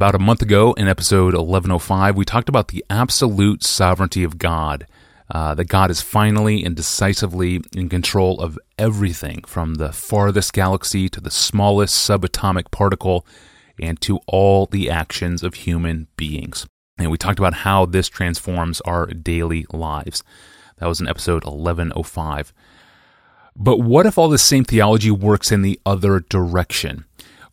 about 0.00 0.14
a 0.14 0.18
month 0.18 0.40
ago 0.40 0.72
in 0.78 0.88
episode 0.88 1.34
1105, 1.34 2.16
we 2.16 2.24
talked 2.24 2.48
about 2.48 2.68
the 2.68 2.82
absolute 2.88 3.62
sovereignty 3.62 4.24
of 4.24 4.38
God. 4.38 4.86
Uh, 5.30 5.54
that 5.54 5.66
God 5.66 5.90
is 5.90 6.00
finally 6.00 6.64
and 6.64 6.74
decisively 6.74 7.60
in 7.76 7.90
control 7.90 8.40
of 8.40 8.58
everything 8.78 9.44
from 9.46 9.74
the 9.74 9.92
farthest 9.92 10.54
galaxy 10.54 11.10
to 11.10 11.20
the 11.20 11.30
smallest 11.30 11.94
subatomic 12.08 12.70
particle 12.70 13.26
and 13.78 14.00
to 14.00 14.20
all 14.26 14.64
the 14.64 14.88
actions 14.88 15.42
of 15.42 15.52
human 15.52 16.08
beings. 16.16 16.66
And 16.96 17.10
we 17.10 17.18
talked 17.18 17.38
about 17.38 17.52
how 17.52 17.84
this 17.84 18.08
transforms 18.08 18.80
our 18.80 19.04
daily 19.04 19.66
lives. 19.70 20.24
That 20.78 20.86
was 20.86 21.02
in 21.02 21.08
episode 21.08 21.44
1105. 21.44 22.54
But 23.54 23.80
what 23.80 24.06
if 24.06 24.16
all 24.16 24.30
this 24.30 24.42
same 24.42 24.64
theology 24.64 25.10
works 25.10 25.52
in 25.52 25.60
the 25.60 25.78
other 25.84 26.20
direction? 26.20 27.04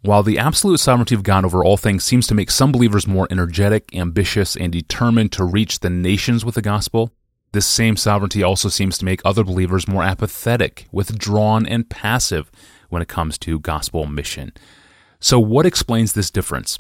While 0.02 0.24
the 0.24 0.38
absolute 0.38 0.80
sovereignty 0.80 1.16
of 1.16 1.24
God 1.24 1.44
over 1.44 1.64
all 1.64 1.78
things 1.78 2.04
seems 2.04 2.28
to 2.28 2.36
make 2.36 2.52
some 2.52 2.72
believers 2.72 3.08
more 3.08 3.28
energetic, 3.32 3.96
ambitious, 3.96 4.56
and 4.56 4.72
determined 4.72 5.32
to 5.34 5.44
reach 5.44 5.80
the 5.80 5.90
nations 5.90 6.46
with 6.46 6.56
the 6.56 6.62
gospel, 6.62 7.12
this 7.52 7.66
same 7.66 7.98
sovereignty 7.98 8.44
also 8.44 8.70
seems 8.70 8.98
to 8.98 9.06
make 9.06 9.22
other 9.26 9.44
believers 9.44 9.88
more 9.88 10.04
apathetic, 10.04 10.88
withdrawn, 10.92 11.66
and 11.66 11.90
passive 11.90 12.52
when 12.90 13.02
it 13.02 13.08
comes 13.08 13.38
to 13.40 13.60
gospel 13.60 14.06
mission. 14.06 14.52
So, 15.20 15.40
what 15.40 15.66
explains 15.66 16.14
this 16.14 16.30
difference? 16.30 16.78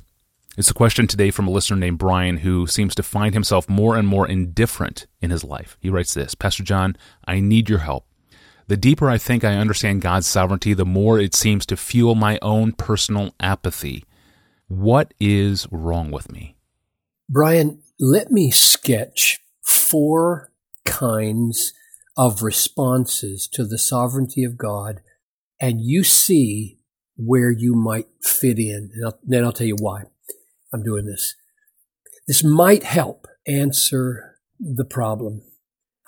It's 0.58 0.72
a 0.72 0.76
question 0.76 1.08
today 1.08 1.32
from 1.32 1.48
a 1.48 1.52
listener 1.52 1.77
named 1.77 1.99
Brian 1.99 2.38
who 2.38 2.66
seems 2.66 2.96
to 2.96 3.04
find 3.04 3.34
himself 3.34 3.70
more 3.70 3.96
and 3.96 4.08
more 4.08 4.27
indifferent 4.27 5.05
in 5.22 5.30
his 5.30 5.44
life. 5.44 5.77
He 5.80 5.90
writes 5.90 6.13
this 6.13 6.36
Pastor 6.36 6.63
John, 6.63 6.98
I 7.27 7.40
need 7.40 7.70
your 7.70 7.80
help. 7.80 8.07
The 8.67 8.77
deeper 8.77 9.09
I 9.09 9.17
think 9.17 9.44
I 9.44 9.55
understand 9.55 10.02
God's 10.02 10.27
sovereignty, 10.27 10.73
the 10.73 10.85
more 10.85 11.20
it 11.20 11.34
seems 11.34 11.66
to 11.67 11.77
fuel 11.77 12.16
my 12.16 12.38
own 12.41 12.73
personal 12.73 13.34
apathy. 13.40 14.03
What 14.67 15.13
is 15.20 15.68
wrong 15.71 16.12
with 16.12 16.32
me? 16.32 16.57
Brian, 17.29 17.82
let 17.99 18.29
me 18.29 18.51
sketch 18.51 19.40
four 19.63 20.51
kinds 20.85 21.74
of 22.18 22.43
responses 22.43 23.48
to 23.54 23.63
the 23.63 23.77
sovereignty 23.77 24.43
of 24.43 24.57
God, 24.57 25.02
and 25.62 25.79
you 25.81 26.04
see 26.04 26.79
where 27.15 27.52
you 27.52 27.74
might 27.74 28.07
fit 28.21 28.59
in. 28.59 28.91
And 28.93 29.05
I'll, 29.05 29.20
then 29.24 29.46
I'll 29.46 29.54
tell 29.54 29.68
you 29.68 29.77
why 29.79 30.04
I'm 30.74 30.84
doing 30.84 31.05
this. 31.05 31.35
This 32.27 32.43
might 32.43 32.84
help 32.84 33.27
answer 33.48 34.40
the 34.59 34.85
problem. 34.85 35.43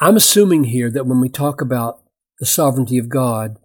I'm 0.02 0.18
assuming 0.18 0.66
here 0.66 0.92
that 0.92 1.06
when 1.06 1.22
we 1.22 1.30
talk 1.30 1.62
about 1.62 2.02
the 2.40 2.46
sovereignty 2.46 2.98
of 2.98 3.10
God, 3.10 3.58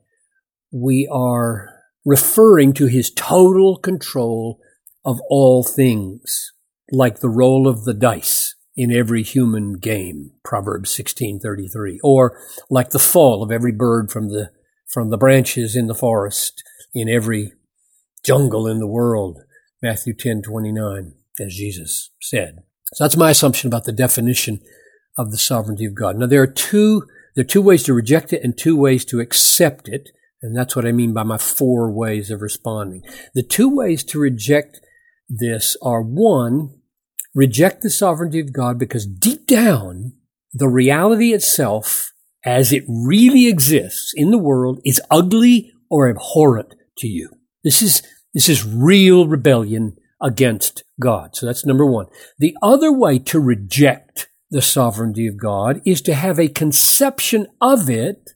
we 0.73 1.09
are 1.11 1.71
referring 2.05 2.73
to 2.75 2.87
his 2.87 3.11
total 3.11 3.77
control 3.77 4.61
of 5.05 5.21
all 5.29 5.63
things, 5.63 6.53
like 6.91 7.21
the 7.21 7.29
roll 7.29 7.69
of 7.69 7.85
the 7.85 7.95
dice 7.95 8.55
in 8.77 8.91
every 8.91 9.23
human 9.23 9.75
game, 9.75 10.33
Proverbs 10.43 10.91
16:33, 10.91 11.99
or 12.03 12.39
like 12.69 12.91
the 12.91 12.99
fall 12.99 13.43
of 13.43 13.53
every 13.53 13.73
bird 13.73 14.11
from 14.11 14.29
the 14.29 14.51
from 14.87 15.11
the 15.11 15.19
branches 15.19 15.77
in 15.77 15.87
the 15.87 15.95
forest 15.95 16.63
in 16.93 17.09
every 17.09 17.53
jungle 18.25 18.67
in 18.67 18.79
the 18.79 18.87
world, 18.87 19.41
Matthew 19.83 20.15
10:29, 20.15 21.15
as 21.41 21.55
Jesus 21.55 22.11
said. 22.21 22.63
So 22.95 23.05
that's 23.05 23.17
my 23.17 23.31
assumption 23.31 23.69
about 23.69 23.85
the 23.85 23.93
definition 23.93 24.61
of 25.17 25.31
the 25.31 25.39
sovereignty 25.39 25.85
of 25.85 25.95
God. 25.95 26.17
Now 26.17 26.27
there 26.27 26.43
are 26.43 26.47
two 26.47 27.07
there 27.35 27.43
are 27.43 27.47
two 27.47 27.63
ways 27.63 27.83
to 27.85 27.95
reject 27.95 28.33
it 28.33 28.43
and 28.43 28.57
two 28.57 28.77
ways 28.77 29.05
to 29.07 29.21
accept 29.21 29.89
it. 29.89 30.11
And 30.43 30.57
that's 30.57 30.77
what 30.77 30.87
I 30.87 30.93
mean 30.93 31.13
by 31.13 31.23
my 31.23 31.39
four 31.39 31.91
ways 31.91 32.31
of 32.31 32.43
responding. 32.43 33.03
The 33.35 33.43
two 33.43 33.75
ways 33.75 34.05
to 34.05 34.19
reject 34.19 34.81
this 35.29 35.77
are 35.83 36.03
one, 36.03 36.81
reject 37.35 37.83
the 37.83 37.91
sovereignty 37.91 38.41
of 38.41 38.53
God 38.53 38.79
because 38.79 39.07
deep 39.07 39.47
down, 39.47 40.13
the 40.53 40.69
reality 40.69 41.33
itself, 41.33 42.13
as 42.45 42.73
it 42.73 42.85
really 42.87 43.49
exists 43.49 44.13
in 44.15 44.31
the 44.31 44.39
world, 44.39 44.81
is 44.85 45.01
ugly 45.11 45.73
or 45.91 46.09
abhorrent 46.09 46.75
to 46.99 47.09
you. 47.09 47.31
This 47.65 47.81
is, 47.81 48.03
this 48.35 48.49
is 48.49 48.67
real 48.67 49.27
rebellion 49.27 49.97
against 50.21 50.85
God. 51.01 51.35
So 51.35 51.47
that's 51.47 51.67
number 51.67 51.87
one. 51.87 52.07
The 52.39 52.57
other 52.63 52.93
way 52.93 53.19
to 53.21 53.41
reject 53.41 54.29
the 54.51 54.63
sovereignty 54.63 55.27
of 55.27 55.37
God 55.37 55.81
is 55.85 56.01
to 56.03 56.15
have 56.15 56.39
a 56.39 56.49
conception 56.49 57.47
of 57.61 57.91
it 57.91 58.31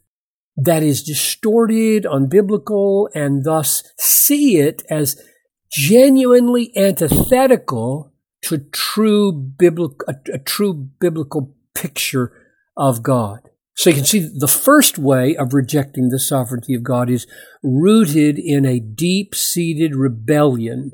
that 0.57 0.83
is 0.83 1.03
distorted, 1.05 2.05
unbiblical, 2.05 3.09
and 3.15 3.45
thus 3.45 3.85
see 3.97 4.59
it 4.59 4.83
as 4.91 5.21
genuinely 5.71 6.73
antithetical 6.77 8.13
to 8.43 8.59
true 8.59 9.33
biblical, 9.33 9.99
a, 10.09 10.15
a 10.35 10.39
true 10.39 10.75
biblical 10.75 11.55
picture 11.75 12.33
of 12.77 13.03
God. 13.03 13.41
So 13.77 13.91
you 13.91 13.97
can 13.97 14.05
see 14.05 14.19
the 14.19 14.49
first 14.49 14.99
way 14.99 15.37
of 15.37 15.55
rejecting 15.55 16.09
the 16.09 16.19
sovereignty 16.19 16.75
of 16.75 16.83
God 16.83 17.09
is 17.09 17.29
rooted 17.63 18.37
in 18.37 18.65
a 18.65 18.81
deep 18.81 19.37
seated 19.37 19.95
rebellion 19.95 20.91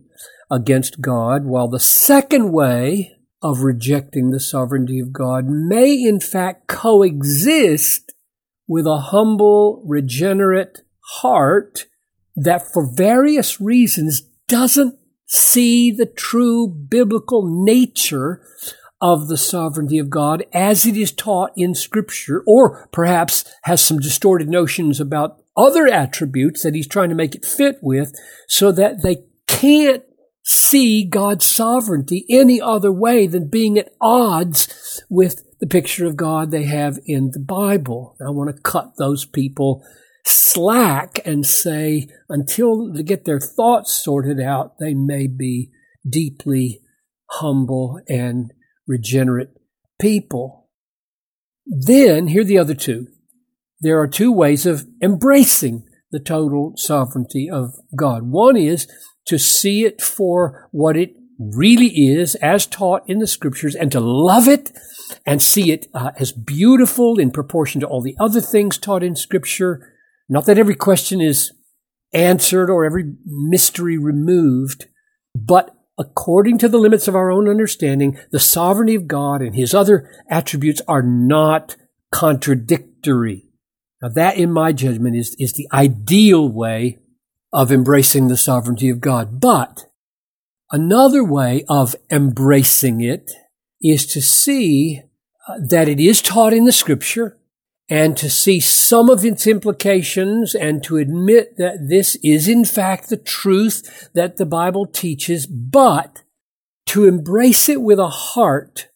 against 0.50 1.00
God, 1.00 1.46
while 1.46 1.68
the 1.68 1.80
second 1.80 2.52
way 2.52 3.13
of 3.44 3.60
rejecting 3.60 4.30
the 4.30 4.40
sovereignty 4.40 4.98
of 4.98 5.12
God 5.12 5.44
may 5.46 6.02
in 6.02 6.18
fact 6.18 6.66
coexist 6.66 8.10
with 8.66 8.86
a 8.86 8.96
humble, 8.96 9.82
regenerate 9.86 10.80
heart 11.18 11.84
that 12.34 12.66
for 12.72 12.90
various 12.90 13.60
reasons 13.60 14.22
doesn't 14.48 14.98
see 15.26 15.90
the 15.90 16.06
true 16.06 16.66
biblical 16.66 17.46
nature 17.46 18.40
of 18.98 19.28
the 19.28 19.36
sovereignty 19.36 19.98
of 19.98 20.08
God 20.08 20.44
as 20.54 20.86
it 20.86 20.96
is 20.96 21.12
taught 21.12 21.52
in 21.54 21.74
scripture, 21.74 22.42
or 22.46 22.88
perhaps 22.92 23.44
has 23.64 23.82
some 23.82 23.98
distorted 23.98 24.48
notions 24.48 25.00
about 25.00 25.42
other 25.54 25.86
attributes 25.86 26.62
that 26.62 26.74
he's 26.74 26.88
trying 26.88 27.10
to 27.10 27.14
make 27.14 27.34
it 27.34 27.44
fit 27.44 27.76
with 27.82 28.14
so 28.48 28.72
that 28.72 29.02
they 29.02 29.18
can't 29.46 30.02
see 30.44 31.04
God's 31.04 31.46
sovereignty 31.46 32.26
any 32.28 32.60
other 32.60 32.92
way 32.92 33.26
than 33.26 33.48
being 33.48 33.78
at 33.78 33.92
odds 34.00 35.02
with 35.08 35.42
the 35.60 35.66
picture 35.66 36.06
of 36.06 36.16
God 36.16 36.50
they 36.50 36.64
have 36.64 36.98
in 37.06 37.30
the 37.32 37.40
Bible. 37.40 38.16
I 38.24 38.30
want 38.30 38.54
to 38.54 38.62
cut 38.62 38.92
those 38.98 39.24
people 39.24 39.82
slack 40.24 41.20
and 41.24 41.46
say 41.46 42.08
until 42.28 42.92
they 42.92 43.02
get 43.02 43.24
their 43.24 43.40
thoughts 43.40 43.92
sorted 43.92 44.40
out, 44.40 44.78
they 44.78 44.94
may 44.94 45.26
be 45.26 45.70
deeply 46.08 46.80
humble 47.30 48.00
and 48.08 48.52
regenerate 48.86 49.50
people. 50.00 50.68
Then, 51.66 52.28
here 52.28 52.42
are 52.42 52.44
the 52.44 52.58
other 52.58 52.74
two. 52.74 53.08
There 53.80 54.00
are 54.00 54.06
two 54.06 54.32
ways 54.32 54.66
of 54.66 54.86
embracing 55.02 55.86
the 56.14 56.20
total 56.20 56.72
sovereignty 56.76 57.50
of 57.50 57.74
God. 57.96 58.22
One 58.22 58.56
is 58.56 58.86
to 59.26 59.36
see 59.36 59.84
it 59.84 60.00
for 60.00 60.68
what 60.70 60.96
it 60.96 61.16
really 61.40 61.88
is 61.88 62.36
as 62.36 62.66
taught 62.66 63.02
in 63.08 63.18
the 63.18 63.26
scriptures 63.26 63.74
and 63.74 63.90
to 63.90 63.98
love 63.98 64.46
it 64.46 64.70
and 65.26 65.42
see 65.42 65.72
it 65.72 65.88
uh, 65.92 66.12
as 66.20 66.30
beautiful 66.30 67.18
in 67.18 67.32
proportion 67.32 67.80
to 67.80 67.88
all 67.88 68.00
the 68.00 68.16
other 68.20 68.40
things 68.40 68.78
taught 68.78 69.02
in 69.02 69.16
scripture. 69.16 69.92
Not 70.28 70.46
that 70.46 70.56
every 70.56 70.76
question 70.76 71.20
is 71.20 71.50
answered 72.12 72.70
or 72.70 72.84
every 72.84 73.14
mystery 73.26 73.98
removed, 73.98 74.86
but 75.34 75.74
according 75.98 76.58
to 76.58 76.68
the 76.68 76.78
limits 76.78 77.08
of 77.08 77.16
our 77.16 77.32
own 77.32 77.48
understanding, 77.48 78.20
the 78.30 78.38
sovereignty 78.38 78.94
of 78.94 79.08
God 79.08 79.42
and 79.42 79.56
his 79.56 79.74
other 79.74 80.08
attributes 80.30 80.80
are 80.86 81.02
not 81.02 81.74
contradictory. 82.12 83.48
Now 84.04 84.10
that, 84.10 84.36
in 84.36 84.52
my 84.52 84.72
judgment, 84.72 85.16
is, 85.16 85.34
is 85.38 85.54
the 85.54 85.66
ideal 85.72 86.46
way 86.46 86.98
of 87.54 87.72
embracing 87.72 88.28
the 88.28 88.36
sovereignty 88.36 88.90
of 88.90 89.00
God. 89.00 89.40
But 89.40 89.86
another 90.70 91.24
way 91.24 91.64
of 91.70 91.96
embracing 92.10 93.00
it 93.00 93.32
is 93.80 94.04
to 94.08 94.20
see 94.20 95.00
uh, 95.48 95.54
that 95.70 95.88
it 95.88 96.00
is 96.00 96.20
taught 96.20 96.52
in 96.52 96.66
the 96.66 96.72
scripture 96.72 97.38
and 97.88 98.14
to 98.18 98.28
see 98.28 98.60
some 98.60 99.08
of 99.08 99.24
its 99.24 99.46
implications 99.46 100.54
and 100.54 100.84
to 100.84 100.98
admit 100.98 101.56
that 101.56 101.88
this 101.88 102.18
is 102.22 102.46
in 102.46 102.66
fact 102.66 103.08
the 103.08 103.16
truth 103.16 104.10
that 104.12 104.36
the 104.36 104.44
Bible 104.44 104.84
teaches, 104.86 105.46
but 105.46 106.24
to 106.88 107.06
embrace 107.06 107.70
it 107.70 107.80
with 107.80 107.98
a 107.98 108.08
heart 108.08 108.90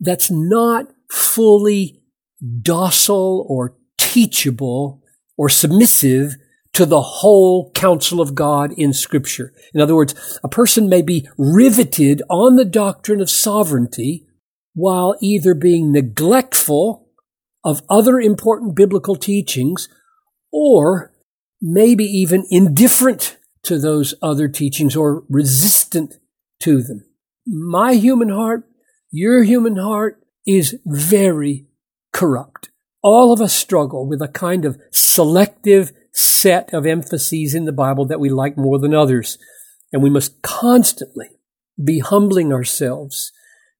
that's 0.00 0.30
not 0.30 0.86
fully 1.10 2.00
docile 2.62 3.44
or 3.46 3.74
teachable 4.08 5.02
or 5.36 5.50
submissive 5.50 6.34
to 6.72 6.86
the 6.86 7.00
whole 7.00 7.70
counsel 7.72 8.20
of 8.20 8.34
God 8.34 8.72
in 8.72 8.92
scripture. 8.94 9.52
In 9.74 9.80
other 9.80 9.94
words, 9.94 10.38
a 10.42 10.48
person 10.48 10.88
may 10.88 11.02
be 11.02 11.28
riveted 11.36 12.22
on 12.30 12.56
the 12.56 12.64
doctrine 12.64 13.20
of 13.20 13.28
sovereignty 13.28 14.26
while 14.74 15.14
either 15.20 15.54
being 15.54 15.92
neglectful 15.92 17.08
of 17.64 17.82
other 17.90 18.18
important 18.18 18.74
biblical 18.74 19.14
teachings 19.14 19.88
or 20.50 21.12
maybe 21.60 22.04
even 22.04 22.46
indifferent 22.50 23.36
to 23.64 23.78
those 23.78 24.14
other 24.22 24.48
teachings 24.48 24.96
or 24.96 25.24
resistant 25.28 26.14
to 26.60 26.82
them. 26.82 27.04
My 27.46 27.94
human 27.94 28.30
heart, 28.30 28.64
your 29.10 29.42
human 29.42 29.76
heart 29.76 30.22
is 30.46 30.76
very 30.86 31.66
corrupt. 32.12 32.67
All 33.02 33.32
of 33.32 33.40
us 33.40 33.54
struggle 33.54 34.08
with 34.08 34.20
a 34.20 34.28
kind 34.28 34.64
of 34.64 34.78
selective 34.90 35.92
set 36.12 36.72
of 36.74 36.86
emphases 36.86 37.54
in 37.54 37.64
the 37.64 37.72
Bible 37.72 38.06
that 38.06 38.20
we 38.20 38.28
like 38.28 38.56
more 38.56 38.78
than 38.78 38.94
others. 38.94 39.38
And 39.92 40.02
we 40.02 40.10
must 40.10 40.42
constantly 40.42 41.28
be 41.82 42.00
humbling 42.00 42.52
ourselves 42.52 43.32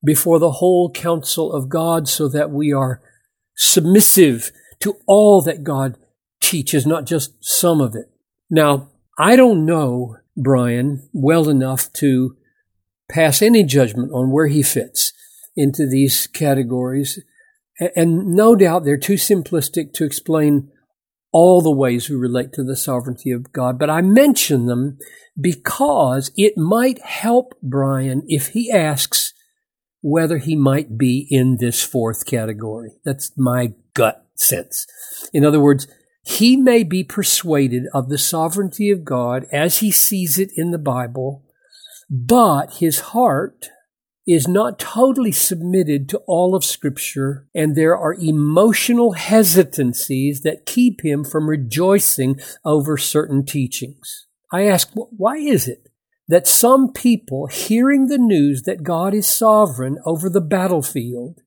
before 0.05 0.38
the 0.38 0.53
whole 0.53 0.91
counsel 0.93 1.53
of 1.53 1.69
God 1.69 2.09
so 2.09 2.29
that 2.29 2.50
we 2.50 2.73
are 2.73 3.03
submissive 3.56 4.53
to 4.81 4.97
all 5.06 5.43
that 5.43 5.64
God 5.64 5.99
teaches, 6.41 6.87
not 6.87 7.05
just 7.05 7.32
some 7.41 7.81
of 7.81 7.94
it. 7.97 8.11
Now, 8.49 8.91
I 9.19 9.35
don't 9.35 9.67
know 9.67 10.17
Brian 10.37 11.09
well 11.12 11.49
enough 11.49 11.93
to 11.94 12.37
pass 13.11 13.43
any 13.43 13.64
judgment 13.64 14.12
on 14.12 14.31
where 14.31 14.47
he 14.47 14.62
fits 14.62 15.12
into 15.56 15.88
these 15.88 16.29
categories. 16.29 17.19
And 17.95 18.35
no 18.35 18.57
doubt 18.57 18.85
they're 18.85 18.97
too 18.97 19.15
simplistic 19.15 19.93
to 19.95 20.05
explain 20.05 20.71
all 21.33 21.61
the 21.61 21.71
ways 21.71 22.09
we 22.09 22.17
relate 22.17 22.53
to 22.55 22.65
the 22.65 22.77
sovereignty 22.77 23.31
of 23.31 23.53
God. 23.53 23.79
But 23.79 23.91
I 23.91 24.01
mention 24.01 24.67
them 24.67 24.99
because 25.41 26.31
it 26.37 26.57
might 26.57 27.01
help 27.03 27.55
Brian 27.63 28.23
if 28.27 28.49
he 28.49 28.73
asks 28.73 29.35
whether 30.01 30.39
he 30.39 30.57
might 30.57 30.97
be 30.97 31.27
in 31.31 31.59
this 31.59 31.83
fourth 31.83 32.25
category. 32.27 32.93
That's 33.05 33.33
my 33.37 33.75
gut 33.95 34.27
sense. 34.35 34.87
In 35.33 35.45
other 35.45 35.61
words, 35.61 35.87
he 36.23 36.57
may 36.57 36.83
be 36.83 37.05
persuaded 37.05 37.85
of 37.95 38.09
the 38.09 38.19
sovereignty 38.19 38.91
of 38.91 39.05
God 39.05 39.47
as 39.53 39.79
he 39.79 39.91
sees 39.91 40.39
it 40.39 40.51
in 40.57 40.71
the 40.71 40.79
Bible, 40.79 41.45
but 42.11 42.75
his 42.75 43.01
heart 43.01 43.71
is 44.29 44.47
not 44.47 44.79
totally 44.79 45.33
submitted 45.33 46.07
to 46.07 46.19
all 46.27 46.55
of 46.55 46.63
Scripture, 46.63 47.47
and 47.55 47.75
there 47.75 47.97
are 47.97 48.13
emotional 48.13 49.13
hesitancies 49.13 50.43
that 50.43 50.67
keep 50.67 51.03
him 51.03 51.25
from 51.25 51.49
rejoicing 51.49 52.39
over 52.63 52.99
certain 52.99 53.43
teachings. 53.43 54.27
I 54.53 54.67
ask, 54.67 54.91
why 54.95 55.37
is 55.39 55.67
it 55.67 55.89
that 56.29 56.47
some 56.47 56.93
people 56.93 57.47
hearing 57.47 58.09
the 58.09 58.19
news 58.19 58.65
that 58.65 58.83
God 58.83 59.15
is 59.15 59.27
sovereign 59.27 59.97
over 60.05 60.29
the 60.29 60.43
battlefield 60.43 61.41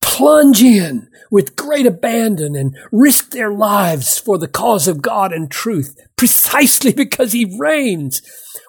plunge 0.00 0.62
in 0.62 1.08
with 1.30 1.56
great 1.56 1.86
abandon 1.86 2.54
and 2.54 2.76
risk 2.92 3.30
their 3.30 3.50
lives 3.50 4.16
for 4.16 4.38
the 4.38 4.48
cause 4.48 4.86
of 4.86 5.02
God 5.02 5.32
and 5.32 5.50
truth 5.50 5.96
precisely 6.14 6.92
because 6.92 7.32
he 7.32 7.56
reigns, 7.58 8.22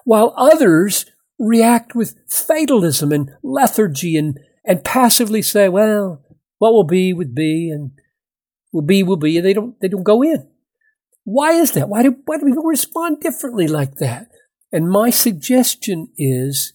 while 0.04 0.34
others 0.36 1.06
react 1.42 1.94
with 1.94 2.16
fatalism 2.28 3.12
and 3.12 3.30
lethargy 3.42 4.16
and, 4.16 4.38
and 4.64 4.84
passively 4.84 5.42
say, 5.42 5.68
well, 5.68 6.22
what 6.58 6.72
will 6.72 6.84
be 6.84 7.12
would 7.12 7.34
be 7.34 7.70
and 7.70 7.90
will 8.72 8.82
be 8.82 9.02
will 9.02 9.16
be, 9.16 9.36
and 9.36 9.44
they 9.44 9.52
don't 9.52 9.78
they 9.80 9.88
don't 9.88 10.04
go 10.04 10.22
in. 10.22 10.48
Why 11.24 11.52
is 11.52 11.72
that? 11.72 11.88
Why 11.88 12.02
do 12.02 12.16
why 12.24 12.38
do 12.38 12.46
people 12.46 12.62
respond 12.62 13.20
differently 13.20 13.66
like 13.66 13.96
that? 13.96 14.28
And 14.70 14.88
my 14.88 15.10
suggestion 15.10 16.08
is 16.16 16.72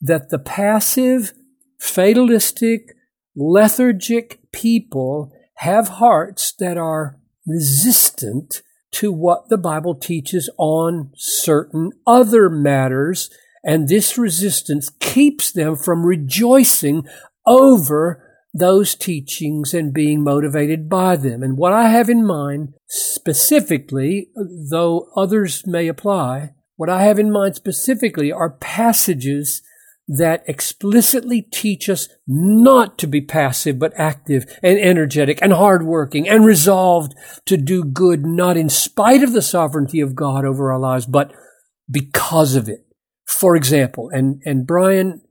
that 0.00 0.30
the 0.30 0.38
passive, 0.38 1.32
fatalistic, 1.78 2.94
lethargic 3.36 4.40
people 4.52 5.32
have 5.58 5.88
hearts 5.88 6.52
that 6.58 6.76
are 6.76 7.18
resistant 7.46 8.62
to 8.92 9.12
what 9.12 9.48
the 9.48 9.58
Bible 9.58 9.94
teaches 9.94 10.50
on 10.58 11.12
certain 11.16 11.92
other 12.06 12.50
matters 12.50 13.30
and 13.62 13.88
this 13.88 14.16
resistance 14.16 14.88
keeps 15.00 15.52
them 15.52 15.76
from 15.76 16.06
rejoicing 16.06 17.06
over 17.46 18.26
those 18.52 18.94
teachings 18.94 19.74
and 19.74 19.92
being 19.92 20.24
motivated 20.24 20.88
by 20.88 21.16
them. 21.16 21.42
And 21.42 21.56
what 21.56 21.72
I 21.72 21.88
have 21.88 22.08
in 22.08 22.26
mind 22.26 22.74
specifically, 22.88 24.30
though 24.70 25.08
others 25.16 25.66
may 25.66 25.88
apply, 25.88 26.54
what 26.76 26.90
I 26.90 27.02
have 27.04 27.18
in 27.18 27.30
mind 27.30 27.54
specifically 27.54 28.32
are 28.32 28.50
passages 28.50 29.62
that 30.08 30.42
explicitly 30.48 31.42
teach 31.42 31.88
us 31.88 32.08
not 32.26 32.98
to 32.98 33.06
be 33.06 33.20
passive, 33.20 33.78
but 33.78 33.92
active 33.96 34.44
and 34.60 34.76
energetic 34.76 35.38
and 35.40 35.52
hardworking 35.52 36.28
and 36.28 36.44
resolved 36.44 37.14
to 37.46 37.56
do 37.56 37.84
good, 37.84 38.26
not 38.26 38.56
in 38.56 38.68
spite 38.68 39.22
of 39.22 39.32
the 39.32 39.42
sovereignty 39.42 40.00
of 40.00 40.16
God 40.16 40.44
over 40.44 40.72
our 40.72 40.80
lives, 40.80 41.06
but 41.06 41.32
because 41.88 42.56
of 42.56 42.68
it. 42.68 42.84
For 43.30 43.56
example, 43.56 44.10
and, 44.12 44.42
and 44.44 44.66
Brian, 44.66 45.22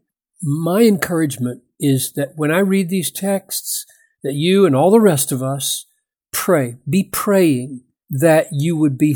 my 0.42 0.82
encouragement 0.82 1.64
is 1.80 2.14
that 2.14 2.32
when 2.36 2.50
I 2.50 2.60
read 2.60 2.90
these 2.90 3.12
texts, 3.12 3.86
that 4.24 4.34
you 4.34 4.66
and 4.66 4.76
all 4.76 4.90
the 4.90 5.02
rest 5.02 5.32
of 5.32 5.44
us 5.44 5.86
pray, 6.32 6.78
be 6.90 7.04
praying 7.04 7.84
that 8.10 8.48
you 8.52 8.76
would 8.78 8.98
be 8.98 9.16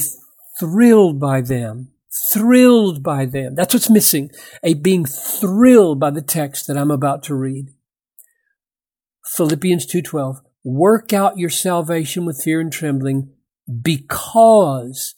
thrilled 0.60 1.20
by 1.20 1.42
them, 1.42 1.92
thrilled 2.32 3.02
by 3.02 3.26
them. 3.26 3.56
That's 3.56 3.74
what's 3.74 3.90
missing, 3.90 4.30
a 4.62 4.74
being 4.74 5.06
thrilled 5.06 6.00
by 6.00 6.12
the 6.12 6.22
text 6.22 6.68
that 6.68 6.78
I'm 6.78 6.92
about 6.92 7.24
to 7.24 7.36
read. 7.36 7.70
Philippians 9.26 9.88
2:12 9.88 10.42
Work 10.64 11.14
out 11.14 11.38
your 11.38 11.50
salvation 11.50 12.26
with 12.26 12.44
fear 12.44 12.60
and 12.60 12.72
trembling 12.72 13.32
because 13.82 15.16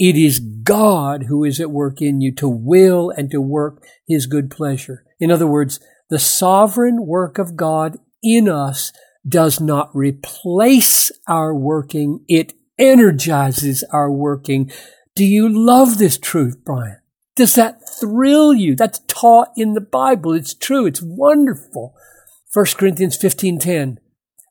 it 0.00 0.16
is 0.16 0.40
God 0.40 1.24
who 1.24 1.44
is 1.44 1.60
at 1.60 1.70
work 1.70 2.00
in 2.00 2.22
you 2.22 2.34
to 2.36 2.48
will 2.48 3.10
and 3.10 3.30
to 3.30 3.40
work 3.40 3.84
his 4.08 4.26
good 4.26 4.50
pleasure. 4.50 5.04
In 5.20 5.30
other 5.30 5.46
words, 5.46 5.78
the 6.08 6.18
sovereign 6.18 7.06
work 7.06 7.36
of 7.36 7.54
God 7.54 7.98
in 8.22 8.48
us 8.48 8.92
does 9.28 9.60
not 9.60 9.94
replace 9.94 11.12
our 11.28 11.54
working. 11.54 12.24
It 12.28 12.54
energizes 12.78 13.84
our 13.92 14.10
working. 14.10 14.72
Do 15.14 15.26
you 15.26 15.50
love 15.50 15.98
this 15.98 16.16
truth, 16.16 16.64
Brian? 16.64 16.96
Does 17.36 17.54
that 17.56 17.82
thrill 18.00 18.54
you? 18.54 18.74
That's 18.74 19.00
taught 19.06 19.50
in 19.54 19.74
the 19.74 19.82
Bible. 19.82 20.32
It's 20.32 20.54
true. 20.54 20.86
It's 20.86 21.02
wonderful. 21.02 21.94
1 22.54 22.78
Corinthians 22.78 23.18
15:10 23.18 23.98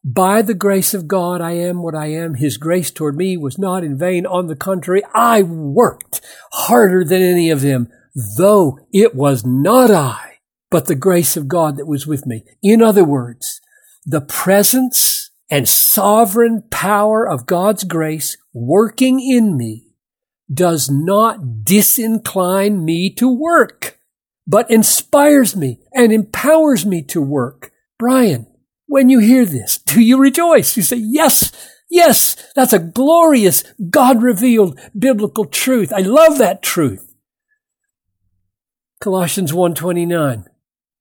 by 0.03 0.41
the 0.41 0.53
grace 0.53 0.93
of 0.93 1.07
God, 1.07 1.41
I 1.41 1.51
am 1.51 1.81
what 1.81 1.95
I 1.95 2.07
am. 2.07 2.35
His 2.35 2.57
grace 2.57 2.89
toward 2.89 3.15
me 3.15 3.35
was 3.35 3.57
not 3.57 3.83
in 3.83 3.97
vain. 3.97 4.25
On 4.25 4.47
the 4.47 4.55
contrary, 4.55 5.03
I 5.13 5.41
worked 5.43 6.21
harder 6.51 7.03
than 7.03 7.21
any 7.21 7.49
of 7.49 7.61
them, 7.61 7.89
though 8.37 8.79
it 8.93 9.13
was 9.13 9.45
not 9.45 9.91
I, 9.91 10.39
but 10.71 10.87
the 10.87 10.95
grace 10.95 11.35
of 11.35 11.47
God 11.47 11.77
that 11.77 11.87
was 11.87 12.07
with 12.07 12.25
me. 12.25 12.45
In 12.63 12.81
other 12.81 13.03
words, 13.03 13.59
the 14.05 14.21
presence 14.21 15.31
and 15.49 15.67
sovereign 15.67 16.63
power 16.69 17.27
of 17.27 17.45
God's 17.45 17.83
grace 17.83 18.37
working 18.53 19.19
in 19.19 19.57
me 19.57 19.87
does 20.51 20.89
not 20.89 21.39
disincline 21.63 22.83
me 22.83 23.13
to 23.15 23.27
work, 23.27 23.99
but 24.47 24.69
inspires 24.71 25.55
me 25.55 25.79
and 25.93 26.11
empowers 26.11 26.85
me 26.85 27.03
to 27.03 27.21
work. 27.21 27.71
Brian, 27.97 28.47
when 28.89 29.07
you 29.07 29.19
hear 29.19 29.45
this? 29.45 29.77
Do 29.77 30.01
you 30.01 30.17
rejoice? 30.19 30.75
You 30.75 30.81
say, 30.81 30.97
yes, 30.97 31.51
yes, 31.89 32.35
that's 32.55 32.73
a 32.73 32.79
glorious 32.79 33.63
God 33.89 34.21
revealed 34.21 34.79
biblical 34.97 35.45
truth. 35.45 35.93
I 35.93 36.01
love 36.01 36.39
that 36.39 36.63
truth. 36.63 37.05
Colossians 38.99 39.53
1:29 39.53 40.45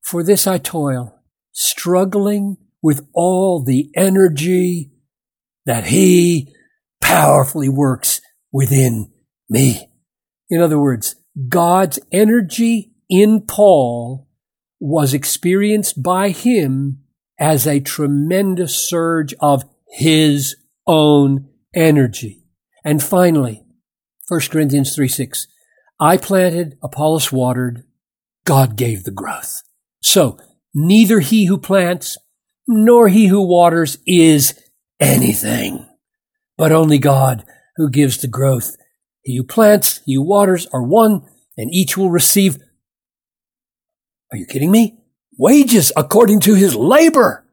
For 0.05 0.23
this 0.23 0.47
I 0.47 0.59
toil, 0.59 1.19
struggling 1.51 2.59
with 2.81 3.09
all 3.15 3.65
the 3.65 3.91
energy 3.97 4.93
that 5.65 5.87
he 5.87 6.55
powerfully 7.01 7.69
works 7.69 8.21
within 8.53 9.11
me. 9.49 9.89
In 10.49 10.61
other 10.61 10.79
words, 10.79 11.17
God's 11.49 11.99
energy 12.13 12.93
in 13.09 13.41
Paul 13.41 14.29
was 14.79 15.15
experienced 15.15 16.03
by 16.03 16.29
him 16.29 17.03
as 17.39 17.67
a 17.67 17.81
tremendous 17.81 18.77
surge 18.89 19.35
of 19.41 19.65
his 19.89 20.57
own 20.87 21.49
energy. 21.75 22.45
And 22.85 23.03
finally, 23.03 23.63
1 24.29 24.41
Corinthians 24.51 24.95
3 24.95 25.09
6, 25.09 25.47
I 26.01 26.17
planted, 26.17 26.79
Apollos 26.83 27.33
watered, 27.33 27.85
God 28.45 28.77
gave 28.77 29.05
the 29.05 29.11
growth. 29.11 29.63
So 30.01 30.39
neither 30.75 31.21
he 31.21 31.47
who 31.47 31.59
plants 31.59 32.17
nor 32.67 33.09
he 33.09 33.27
who 33.27 33.43
waters 33.43 33.99
is 34.07 34.59
anything, 35.01 35.87
but 36.57 36.73
only 36.73 36.99
God 36.99 37.45
who 37.77 37.91
gives 37.91 38.19
the 38.19 38.29
growth. 38.29 38.77
He 39.23 39.37
who 39.37 39.45
plants, 39.45 40.01
he 40.05 40.15
who 40.15 40.23
waters 40.23 40.67
are 40.73 40.83
one, 40.83 41.27
and 41.57 41.73
each 41.73 41.97
will 41.97 42.11
receive. 42.11 42.59
Are 44.33 44.39
you 44.39 44.47
kidding 44.47 44.71
me? 44.71 44.98
Wages 45.39 45.93
according 45.97 46.41
to 46.41 46.55
his 46.55 46.75
labor. 46.75 47.47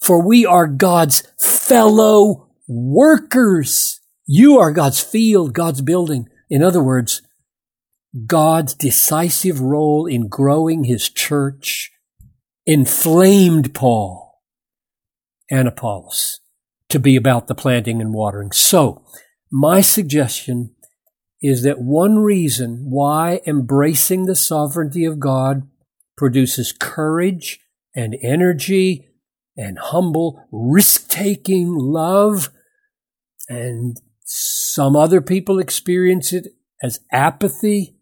For 0.00 0.24
we 0.24 0.46
are 0.46 0.66
God's 0.66 1.22
fellow 1.38 2.48
workers. 2.68 4.00
You 4.26 4.58
are 4.58 4.70
God's 4.70 5.00
field, 5.00 5.52
God's 5.54 5.80
building. 5.80 6.28
In 6.48 6.62
other 6.62 6.82
words, 6.82 7.22
God's 8.26 8.74
decisive 8.74 9.60
role 9.60 10.06
in 10.06 10.28
growing 10.28 10.84
his 10.84 11.08
church 11.08 11.90
inflamed 12.66 13.74
Paul 13.74 14.40
and 15.50 15.66
Apollos 15.66 16.40
to 16.88 16.98
be 16.98 17.16
about 17.16 17.46
the 17.46 17.54
planting 17.54 18.00
and 18.00 18.12
watering. 18.12 18.52
So, 18.52 19.04
my 19.50 19.80
suggestion 19.80 20.74
is 21.42 21.62
that 21.62 21.80
one 21.80 22.18
reason 22.18 22.86
why 22.88 23.40
embracing 23.46 24.26
the 24.26 24.36
sovereignty 24.36 25.04
of 25.04 25.18
God 25.18 25.68
produces 26.20 26.70
courage 26.70 27.60
and 27.96 28.14
energy 28.20 29.08
and 29.56 29.78
humble 29.78 30.46
risk 30.52 31.08
taking 31.08 31.72
love 31.72 32.50
and 33.48 33.96
some 34.26 34.94
other 34.96 35.22
people 35.22 35.58
experience 35.58 36.34
it 36.34 36.48
as 36.82 37.00
apathy. 37.10 37.96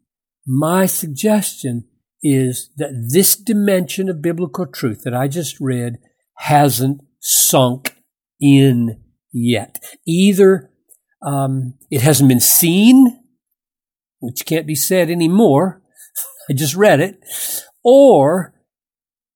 My 0.44 0.84
suggestion 0.86 1.84
is 2.20 2.70
that 2.76 2.90
this 3.12 3.36
dimension 3.36 4.08
of 4.08 4.20
biblical 4.20 4.66
truth 4.66 5.02
that 5.04 5.14
I 5.14 5.28
just 5.28 5.60
read 5.60 5.98
hasn't 6.38 7.02
sunk 7.20 8.02
in 8.40 9.00
yet. 9.32 9.78
Either 10.04 10.72
um, 11.24 11.74
it 11.88 12.00
hasn't 12.00 12.28
been 12.28 12.40
seen, 12.40 13.20
which 14.18 14.44
can't 14.44 14.66
be 14.66 14.74
said 14.74 15.08
anymore. 15.08 15.82
I 16.50 16.54
just 16.54 16.74
read 16.74 16.98
it. 16.98 17.20
Or 17.84 18.54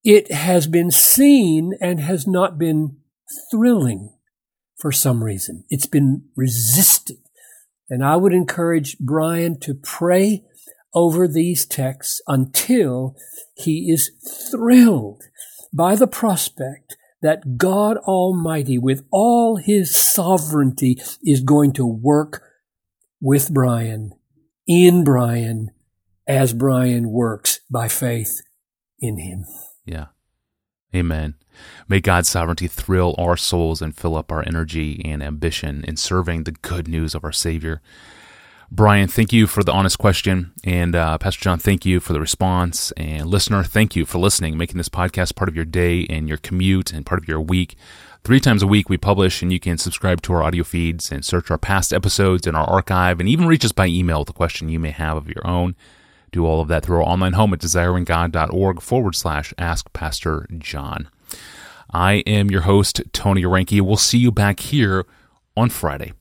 it 0.05 0.33
has 0.33 0.67
been 0.67 0.91
seen 0.91 1.73
and 1.81 2.01
has 2.01 2.27
not 2.27 2.59
been 2.59 2.99
thrilling 3.51 4.15
for 4.79 4.93
some 4.93 5.23
reason. 5.23 5.65
It's 5.69 5.87
been 5.87 6.25
resisted. 6.37 7.19
And 7.89 8.05
I 8.05 8.17
would 8.17 8.33
encourage 8.33 8.99
Brian 8.99 9.61
to 9.61 9.75
pray 9.75 10.45
over 10.95 11.29
these 11.29 11.65
texts 11.65 12.21
until 12.27 13.15
he 13.55 13.91
is 13.91 14.11
thrilled 14.51 15.23
by 15.73 15.95
the 15.95 16.07
prospect 16.07 16.97
that 17.23 17.57
God 17.57 17.97
Almighty, 17.99 18.79
with 18.79 19.05
all 19.11 19.57
his 19.57 19.95
sovereignty, 19.97 20.99
is 21.23 21.41
going 21.41 21.73
to 21.75 21.87
work 21.87 22.43
with 23.21 23.53
Brian, 23.53 24.11
in 24.67 25.05
Brian, 25.05 25.71
as 26.33 26.53
Brian 26.53 27.11
works 27.11 27.61
by 27.71 27.89
faith 27.89 28.41
in 29.01 29.19
him. 29.19 29.45
Yeah. 29.85 30.07
Amen. 30.95 31.35
May 31.89 32.01
God's 32.01 32.29
sovereignty 32.29 32.67
thrill 32.67 33.15
our 33.19 33.37
souls 33.37 33.81
and 33.81 33.97
fill 33.97 34.17
up 34.17 34.31
our 34.31 34.47
energy 34.47 35.03
and 35.05 35.23
ambition 35.23 35.85
in 35.85 35.97
serving 35.97 36.45
the 36.45 36.53
good 36.53 36.89
news 36.89 37.15
of 37.15 37.25
our 37.25 37.33
Savior. 37.33 37.81
Brian, 38.71 39.07
thank 39.07 39.35
you 39.35 39.47
for 39.47 39.63
the 39.63 39.73
honest 39.73 39.99
question. 39.99 40.53
And 40.65 40.95
uh, 40.95 41.19
Pastor 41.19 41.43
John, 41.43 41.59
thank 41.59 41.85
you 41.85 42.01
for 42.01 42.15
the 42.15 42.21
response. 42.21 42.91
And 42.93 43.27
listener, 43.27 43.63
thank 43.63 43.95
you 43.95 44.07
for 44.07 44.19
listening, 44.19 44.57
making 44.57 44.79
this 44.79 44.89
podcast 44.89 45.35
part 45.35 45.51
of 45.51 45.57
your 45.57 45.67
day 45.67 46.07
and 46.09 46.27
your 46.27 46.39
commute 46.39 46.93
and 46.93 47.05
part 47.05 47.21
of 47.21 47.29
your 47.29 47.41
week. 47.41 47.77
Three 48.25 48.41
times 48.41 48.63
a 48.63 48.67
week 48.67 48.89
we 48.89 48.97
publish, 48.97 49.43
and 49.43 49.53
you 49.53 49.61
can 49.61 49.77
subscribe 49.77 50.23
to 50.23 50.33
our 50.33 50.43
audio 50.43 50.65
feeds 50.65 51.11
and 51.11 51.25
search 51.25 51.51
our 51.51 51.59
past 51.59 51.93
episodes 51.93 52.47
in 52.47 52.55
our 52.55 52.65
archive 52.65 53.21
and 53.21 53.29
even 53.29 53.47
reach 53.47 53.65
us 53.65 53.73
by 53.73 53.87
email 53.87 54.21
with 54.21 54.31
a 54.31 54.35
question 54.35 54.69
you 54.69 54.79
may 54.79 54.91
have 54.91 55.17
of 55.17 55.29
your 55.29 55.47
own. 55.47 55.75
Do 56.33 56.47
all 56.47 56.61
of 56.61 56.69
that 56.69 56.85
through 56.85 56.97
our 56.97 57.03
online 57.03 57.35
home 57.35 57.53
at 57.53 57.61
desiringgod.org 57.61 58.81
forward 58.81 59.15
slash 59.15 59.53
ask 59.59 59.93
Pastor 59.93 60.47
John. 60.59 61.09
I 61.91 62.15
am 62.27 62.51
your 62.51 62.63
host, 62.63 63.03
Tony 63.13 63.43
Reinke. 63.43 63.83
We'll 63.83 63.97
see 63.97 64.19
you 64.19 64.33
back 64.33 64.61
here 64.61 65.05
on 65.57 65.69
Friday. 65.69 66.15